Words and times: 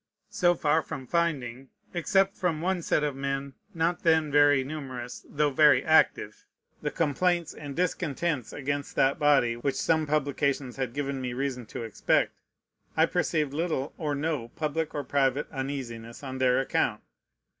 So 0.31 0.55
far 0.55 0.81
from 0.81 1.05
finding 1.05 1.69
(except 1.93 2.35
from 2.35 2.59
one 2.59 2.81
set 2.81 3.03
of 3.03 3.15
men, 3.15 3.53
not 3.75 4.01
then 4.01 4.31
very 4.31 4.63
numerous, 4.63 5.23
though 5.29 5.51
very 5.51 5.85
active) 5.85 6.47
the 6.81 6.89
complaints 6.89 7.53
and 7.53 7.75
discontents 7.75 8.51
against 8.51 8.95
that 8.95 9.19
body 9.19 9.55
which 9.55 9.75
some 9.75 10.07
publications 10.07 10.77
had 10.77 10.95
given 10.95 11.21
me 11.21 11.33
reason 11.33 11.67
to 11.67 11.83
expect, 11.83 12.33
I 12.97 13.05
perceived 13.05 13.53
little 13.53 13.93
or 13.95 14.15
no 14.15 14.47
public 14.55 14.95
or 14.95 15.03
private 15.03 15.47
uneasiness 15.51 16.23
on 16.23 16.39
their 16.39 16.59
account. 16.59 17.01